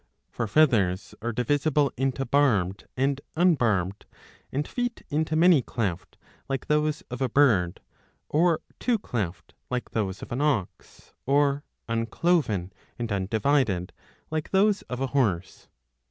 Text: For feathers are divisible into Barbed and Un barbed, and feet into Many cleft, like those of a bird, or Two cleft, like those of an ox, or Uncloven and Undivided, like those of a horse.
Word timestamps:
For 0.31 0.47
feathers 0.47 1.13
are 1.21 1.31
divisible 1.31 1.93
into 1.95 2.25
Barbed 2.25 2.87
and 2.97 3.21
Un 3.35 3.53
barbed, 3.53 4.07
and 4.51 4.67
feet 4.67 5.03
into 5.09 5.35
Many 5.35 5.61
cleft, 5.61 6.17
like 6.49 6.65
those 6.65 7.01
of 7.11 7.21
a 7.21 7.29
bird, 7.29 7.81
or 8.27 8.61
Two 8.79 8.97
cleft, 8.97 9.53
like 9.69 9.91
those 9.91 10.23
of 10.23 10.31
an 10.31 10.41
ox, 10.41 11.13
or 11.27 11.63
Uncloven 11.87 12.73
and 12.97 13.11
Undivided, 13.11 13.93
like 14.31 14.49
those 14.49 14.81
of 14.89 15.01
a 15.01 15.07
horse. 15.13 15.69